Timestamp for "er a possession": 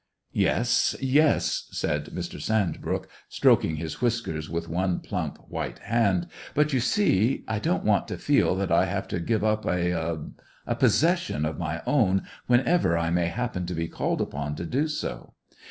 9.93-11.45